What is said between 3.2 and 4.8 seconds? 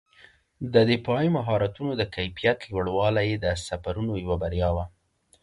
یې د سفرونو یوه بریا